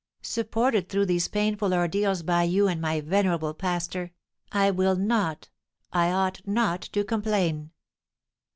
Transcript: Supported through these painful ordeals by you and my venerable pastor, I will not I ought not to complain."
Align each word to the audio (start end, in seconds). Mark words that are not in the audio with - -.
Supported 0.23 0.89
through 0.89 1.05
these 1.05 1.27
painful 1.27 1.75
ordeals 1.75 2.23
by 2.23 2.41
you 2.41 2.67
and 2.67 2.81
my 2.81 3.01
venerable 3.01 3.53
pastor, 3.53 4.11
I 4.51 4.71
will 4.71 4.95
not 4.95 5.49
I 5.93 6.09
ought 6.09 6.41
not 6.47 6.81
to 6.93 7.03
complain." 7.03 7.69